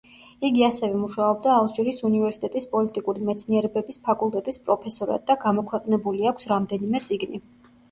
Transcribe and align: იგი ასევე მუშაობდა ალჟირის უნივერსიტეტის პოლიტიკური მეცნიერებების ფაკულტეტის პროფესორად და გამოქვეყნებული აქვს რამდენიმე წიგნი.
იგი 0.47 0.63
ასევე 0.67 1.01
მუშაობდა 1.01 1.51
ალჟირის 1.57 1.99
უნივერსიტეტის 2.09 2.65
პოლიტიკური 2.71 3.29
მეცნიერებების 3.29 4.03
ფაკულტეტის 4.09 4.59
პროფესორად 4.65 5.29
და 5.31 5.39
გამოქვეყნებული 5.47 6.29
აქვს 6.35 6.53
რამდენიმე 6.57 7.07
წიგნი. 7.09 7.45